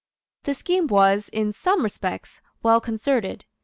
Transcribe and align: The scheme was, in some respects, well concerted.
The 0.45 0.55
scheme 0.55 0.87
was, 0.87 1.29
in 1.29 1.53
some 1.53 1.83
respects, 1.83 2.41
well 2.63 2.81
concerted. 2.81 3.45